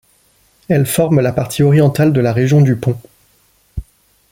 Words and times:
Elle 0.67 0.87
forme 0.87 1.19
la 1.21 1.31
partie 1.31 1.61
orientale 1.61 2.11
de 2.11 2.19
la 2.21 2.33
région 2.33 2.61
du 2.61 2.75
Pont. 2.75 2.99